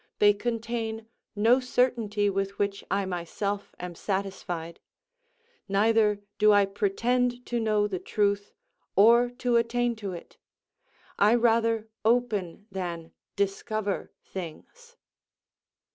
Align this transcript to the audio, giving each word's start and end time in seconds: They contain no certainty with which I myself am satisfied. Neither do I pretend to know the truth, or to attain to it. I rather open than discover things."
They 0.17 0.33
contain 0.33 1.05
no 1.35 1.59
certainty 1.59 2.27
with 2.27 2.57
which 2.57 2.83
I 2.89 3.05
myself 3.05 3.75
am 3.79 3.93
satisfied. 3.93 4.79
Neither 5.69 6.23
do 6.39 6.51
I 6.51 6.65
pretend 6.65 7.45
to 7.45 7.59
know 7.59 7.87
the 7.87 7.99
truth, 7.99 8.51
or 8.95 9.29
to 9.37 9.57
attain 9.57 9.95
to 9.97 10.11
it. 10.13 10.37
I 11.19 11.35
rather 11.35 11.87
open 12.03 12.65
than 12.71 13.11
discover 13.35 14.11
things." 14.25 14.95